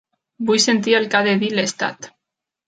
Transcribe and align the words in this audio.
Vull 0.47 0.61
sentir 0.63 0.95
el 1.01 1.05
que 1.11 1.19
ha 1.19 1.21
de 1.27 1.35
dir 1.45 1.51
Lestat. 1.59 2.11